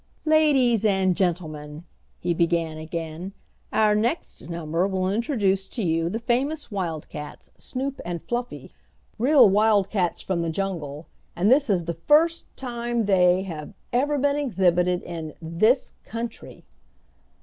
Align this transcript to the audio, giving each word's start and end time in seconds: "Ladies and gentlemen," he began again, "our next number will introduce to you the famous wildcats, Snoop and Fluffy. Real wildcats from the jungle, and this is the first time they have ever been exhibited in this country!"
"Ladies 0.25 0.83
and 0.83 1.15
gentlemen," 1.15 1.83
he 2.19 2.33
began 2.33 2.79
again, 2.79 3.33
"our 3.71 3.93
next 3.93 4.49
number 4.49 4.87
will 4.87 5.07
introduce 5.07 5.69
to 5.69 5.83
you 5.83 6.09
the 6.09 6.17
famous 6.17 6.71
wildcats, 6.71 7.51
Snoop 7.59 8.01
and 8.03 8.19
Fluffy. 8.19 8.71
Real 9.19 9.47
wildcats 9.47 10.19
from 10.19 10.41
the 10.41 10.49
jungle, 10.49 11.05
and 11.35 11.51
this 11.51 11.69
is 11.69 11.85
the 11.85 11.93
first 11.93 12.47
time 12.57 13.05
they 13.05 13.43
have 13.43 13.75
ever 13.93 14.17
been 14.17 14.37
exhibited 14.37 15.03
in 15.03 15.35
this 15.39 15.93
country!" 16.03 16.63